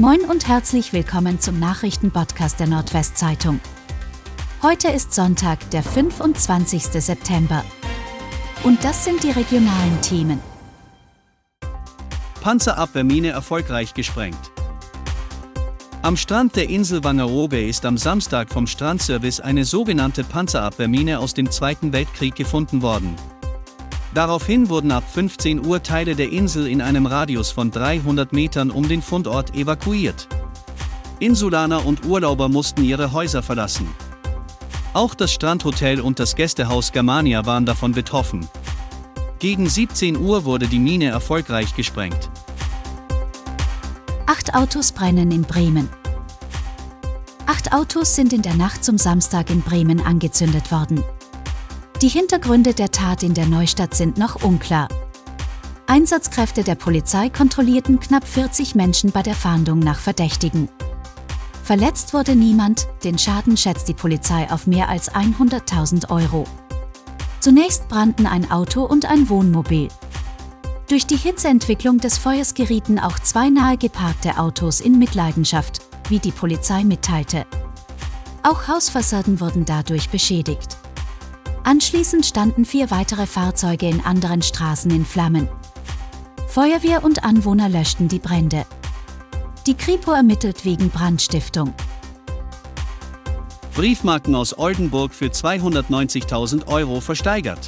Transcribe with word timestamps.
Moin 0.00 0.22
und 0.22 0.48
herzlich 0.48 0.92
willkommen 0.92 1.38
zum 1.38 1.60
Nachrichtenpodcast 1.60 2.58
der 2.58 2.66
Nordwestzeitung. 2.66 3.60
Heute 4.60 4.88
ist 4.88 5.14
Sonntag, 5.14 5.70
der 5.70 5.84
25. 5.84 6.82
September. 6.82 7.64
Und 8.64 8.82
das 8.82 9.04
sind 9.04 9.22
die 9.22 9.30
regionalen 9.30 10.00
Themen. 10.02 10.40
Panzerabwehrmine 12.40 13.28
erfolgreich 13.28 13.94
gesprengt. 13.94 14.50
Am 16.02 16.16
Strand 16.16 16.56
der 16.56 16.68
Insel 16.68 17.04
Wangerooge 17.04 17.64
ist 17.64 17.86
am 17.86 17.96
Samstag 17.96 18.52
vom 18.52 18.66
Strandservice 18.66 19.38
eine 19.38 19.64
sogenannte 19.64 20.24
Panzerabwehrmine 20.24 21.20
aus 21.20 21.34
dem 21.34 21.52
Zweiten 21.52 21.92
Weltkrieg 21.92 22.34
gefunden 22.34 22.82
worden. 22.82 23.14
Daraufhin 24.14 24.68
wurden 24.68 24.92
ab 24.92 25.02
15 25.12 25.66
Uhr 25.66 25.82
Teile 25.82 26.14
der 26.14 26.30
Insel 26.30 26.68
in 26.68 26.80
einem 26.80 27.06
Radius 27.06 27.50
von 27.50 27.72
300 27.72 28.32
Metern 28.32 28.70
um 28.70 28.88
den 28.88 29.02
Fundort 29.02 29.56
evakuiert. 29.56 30.28
Insulaner 31.18 31.84
und 31.84 32.04
Urlauber 32.04 32.48
mussten 32.48 32.84
ihre 32.84 33.12
Häuser 33.12 33.42
verlassen. 33.42 33.88
Auch 34.92 35.16
das 35.16 35.32
Strandhotel 35.32 36.00
und 36.00 36.20
das 36.20 36.36
Gästehaus 36.36 36.92
Germania 36.92 37.44
waren 37.44 37.66
davon 37.66 37.90
betroffen. 37.90 38.48
Gegen 39.40 39.68
17 39.68 40.16
Uhr 40.16 40.44
wurde 40.44 40.68
die 40.68 40.78
Mine 40.78 41.06
erfolgreich 41.06 41.74
gesprengt. 41.74 42.30
Acht 44.26 44.54
Autos 44.54 44.92
brennen 44.92 45.32
in 45.32 45.42
Bremen. 45.42 45.88
Acht 47.46 47.72
Autos 47.72 48.14
sind 48.14 48.32
in 48.32 48.42
der 48.42 48.54
Nacht 48.54 48.84
zum 48.84 48.96
Samstag 48.96 49.50
in 49.50 49.60
Bremen 49.60 50.00
angezündet 50.00 50.70
worden. 50.70 51.02
Die 52.04 52.10
Hintergründe 52.10 52.74
der 52.74 52.90
Tat 52.90 53.22
in 53.22 53.32
der 53.32 53.46
Neustadt 53.46 53.94
sind 53.94 54.18
noch 54.18 54.42
unklar. 54.42 54.88
Einsatzkräfte 55.86 56.62
der 56.62 56.74
Polizei 56.74 57.30
kontrollierten 57.30 57.98
knapp 57.98 58.28
40 58.28 58.74
Menschen 58.74 59.10
bei 59.10 59.22
der 59.22 59.34
Fahndung 59.34 59.78
nach 59.78 59.98
Verdächtigen. 59.98 60.68
Verletzt 61.62 62.12
wurde 62.12 62.36
niemand, 62.36 62.88
den 63.04 63.16
Schaden 63.16 63.56
schätzt 63.56 63.88
die 63.88 63.94
Polizei 63.94 64.50
auf 64.50 64.66
mehr 64.66 64.90
als 64.90 65.12
100.000 65.12 66.10
Euro. 66.10 66.44
Zunächst 67.40 67.88
brannten 67.88 68.26
ein 68.26 68.50
Auto 68.50 68.84
und 68.84 69.06
ein 69.06 69.30
Wohnmobil. 69.30 69.88
Durch 70.90 71.06
die 71.06 71.16
Hitzeentwicklung 71.16 72.00
des 72.00 72.18
Feuers 72.18 72.52
gerieten 72.52 72.98
auch 72.98 73.18
zwei 73.18 73.48
nahe 73.48 73.78
geparkte 73.78 74.36
Autos 74.36 74.80
in 74.80 74.98
Mitleidenschaft, 74.98 75.80
wie 76.10 76.18
die 76.18 76.32
Polizei 76.32 76.84
mitteilte. 76.84 77.46
Auch 78.42 78.68
Hausfassaden 78.68 79.40
wurden 79.40 79.64
dadurch 79.64 80.10
beschädigt. 80.10 80.76
Anschließend 81.64 82.26
standen 82.26 82.66
vier 82.66 82.90
weitere 82.90 83.26
Fahrzeuge 83.26 83.88
in 83.88 84.02
anderen 84.02 84.42
Straßen 84.42 84.90
in 84.90 85.06
Flammen. 85.06 85.48
Feuerwehr 86.46 87.02
und 87.02 87.24
Anwohner 87.24 87.70
löschten 87.70 88.06
die 88.06 88.18
Brände. 88.18 88.66
Die 89.66 89.74
Kripo 89.74 90.12
ermittelt 90.12 90.66
wegen 90.66 90.90
Brandstiftung. 90.90 91.72
Briefmarken 93.74 94.34
aus 94.34 94.56
Oldenburg 94.56 95.14
für 95.14 95.28
290.000 95.28 96.66
Euro 96.66 97.00
versteigert. 97.00 97.66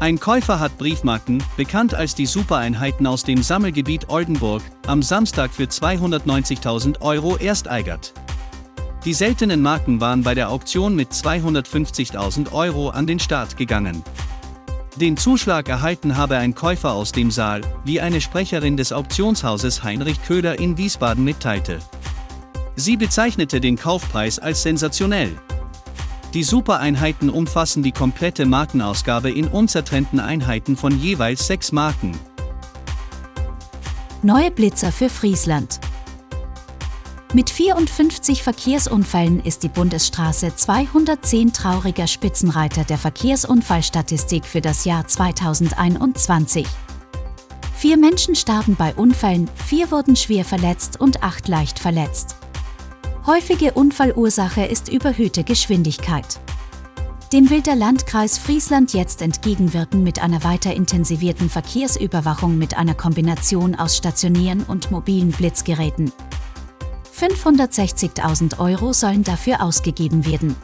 Ein 0.00 0.18
Käufer 0.18 0.58
hat 0.58 0.78
Briefmarken, 0.78 1.44
bekannt 1.58 1.94
als 1.94 2.14
die 2.14 2.24
Supereinheiten 2.24 3.06
aus 3.06 3.22
dem 3.22 3.42
Sammelgebiet 3.42 4.08
Oldenburg, 4.08 4.62
am 4.86 5.02
Samstag 5.02 5.52
für 5.52 5.64
290.000 5.64 7.02
Euro 7.02 7.36
ersteigert. 7.36 8.14
Die 9.06 9.14
seltenen 9.14 9.62
Marken 9.62 9.98
waren 10.02 10.22
bei 10.22 10.34
der 10.34 10.50
Auktion 10.50 10.94
mit 10.94 11.10
250.000 11.10 12.52
Euro 12.52 12.90
an 12.90 13.06
den 13.06 13.18
Start 13.18 13.56
gegangen. 13.56 14.04
Den 14.96 15.16
Zuschlag 15.16 15.70
erhalten 15.70 16.18
habe 16.18 16.36
ein 16.36 16.54
Käufer 16.54 16.92
aus 16.92 17.10
dem 17.10 17.30
Saal, 17.30 17.62
wie 17.84 18.02
eine 18.02 18.20
Sprecherin 18.20 18.76
des 18.76 18.92
Auktionshauses 18.92 19.82
Heinrich 19.82 20.22
Köhler 20.22 20.58
in 20.58 20.76
Wiesbaden 20.76 21.24
mitteilte. 21.24 21.78
Sie 22.76 22.98
bezeichnete 22.98 23.60
den 23.60 23.76
Kaufpreis 23.76 24.38
als 24.38 24.62
sensationell. 24.62 25.32
Die 26.34 26.42
Supereinheiten 26.42 27.30
umfassen 27.30 27.82
die 27.82 27.92
komplette 27.92 28.44
Markenausgabe 28.44 29.30
in 29.30 29.48
unzertrennten 29.48 30.20
Einheiten 30.20 30.76
von 30.76 31.00
jeweils 31.00 31.46
sechs 31.46 31.72
Marken. 31.72 32.18
Neue 34.22 34.50
Blitzer 34.50 34.92
für 34.92 35.08
Friesland. 35.08 35.80
Mit 37.32 37.48
54 37.48 38.42
Verkehrsunfällen 38.42 39.38
ist 39.44 39.62
die 39.62 39.68
Bundesstraße 39.68 40.52
210 40.56 41.52
trauriger 41.52 42.08
Spitzenreiter 42.08 42.82
der 42.82 42.98
Verkehrsunfallstatistik 42.98 44.44
für 44.44 44.60
das 44.60 44.84
Jahr 44.84 45.06
2021. 45.06 46.66
Vier 47.76 47.98
Menschen 47.98 48.34
starben 48.34 48.74
bei 48.74 48.92
Unfällen, 48.96 49.48
vier 49.54 49.92
wurden 49.92 50.16
schwer 50.16 50.44
verletzt 50.44 51.00
und 51.00 51.22
acht 51.22 51.46
leicht 51.46 51.78
verletzt. 51.78 52.34
Häufige 53.26 53.74
Unfallursache 53.74 54.64
ist 54.64 54.88
überhöhte 54.88 55.44
Geschwindigkeit. 55.44 56.40
Dem 57.32 57.48
will 57.48 57.62
der 57.62 57.76
Landkreis 57.76 58.38
Friesland 58.38 58.92
jetzt 58.92 59.22
entgegenwirken 59.22 60.02
mit 60.02 60.20
einer 60.20 60.42
weiter 60.42 60.74
intensivierten 60.74 61.48
Verkehrsüberwachung 61.48 62.58
mit 62.58 62.76
einer 62.76 62.94
Kombination 62.94 63.76
aus 63.76 63.96
stationären 63.96 64.64
und 64.64 64.90
mobilen 64.90 65.30
Blitzgeräten. 65.30 66.10
560.000 67.20 68.58
Euro 68.58 68.94
sollen 68.94 69.24
dafür 69.24 69.62
ausgegeben 69.62 70.24
werden. 70.24 70.56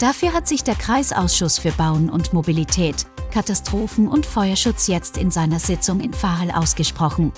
Dafür 0.00 0.32
hat 0.32 0.48
sich 0.48 0.64
der 0.64 0.74
Kreisausschuss 0.74 1.58
für 1.58 1.70
Bauen 1.72 2.10
und 2.10 2.32
Mobilität, 2.32 3.06
Katastrophen- 3.30 4.08
und 4.08 4.26
Feuerschutz 4.26 4.88
jetzt 4.88 5.16
in 5.16 5.30
seiner 5.30 5.60
Sitzung 5.60 6.00
in 6.00 6.12
Fahel 6.12 6.50
ausgesprochen. 6.50 7.32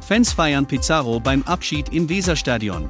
Fans 0.00 0.32
feiern 0.32 0.66
Pizarro 0.66 1.20
beim 1.20 1.42
Abschied 1.42 1.90
im 1.90 2.08
Weserstadion. 2.08 2.88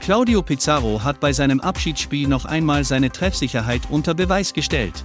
Claudio 0.00 0.40
Pizarro 0.40 1.02
hat 1.02 1.18
bei 1.18 1.32
seinem 1.32 1.60
Abschiedsspiel 1.60 2.28
noch 2.28 2.44
einmal 2.44 2.84
seine 2.84 3.10
Treffsicherheit 3.10 3.82
unter 3.90 4.14
Beweis 4.14 4.52
gestellt. 4.52 5.04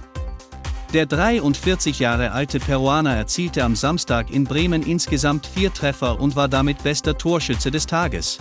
Der 0.94 1.06
43 1.06 1.98
Jahre 1.98 2.30
alte 2.30 2.60
Peruaner 2.60 3.16
erzielte 3.16 3.64
am 3.64 3.74
Samstag 3.74 4.30
in 4.30 4.44
Bremen 4.44 4.84
insgesamt 4.84 5.44
vier 5.44 5.74
Treffer 5.74 6.20
und 6.20 6.36
war 6.36 6.46
damit 6.46 6.84
bester 6.84 7.18
Torschütze 7.18 7.72
des 7.72 7.86
Tages. 7.86 8.38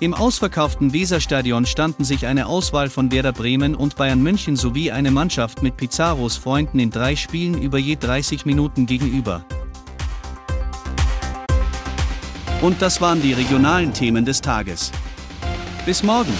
Im 0.00 0.14
ausverkauften 0.14 0.94
Weserstadion 0.94 1.66
standen 1.66 2.04
sich 2.04 2.24
eine 2.24 2.46
Auswahl 2.46 2.88
von 2.88 3.12
Werder 3.12 3.34
Bremen 3.34 3.74
und 3.74 3.96
Bayern 3.96 4.22
München 4.22 4.56
sowie 4.56 4.90
eine 4.90 5.10
Mannschaft 5.10 5.62
mit 5.62 5.76
Pizarros 5.76 6.38
Freunden 6.38 6.78
in 6.78 6.90
drei 6.90 7.14
Spielen 7.14 7.60
über 7.60 7.76
je 7.76 7.96
30 7.96 8.46
Minuten 8.46 8.86
gegenüber. 8.86 9.44
Und 12.62 12.80
das 12.80 13.02
waren 13.02 13.20
die 13.20 13.34
regionalen 13.34 13.92
Themen 13.92 14.24
des 14.24 14.40
Tages. 14.40 14.90
Bis 15.84 16.02
morgen! 16.02 16.32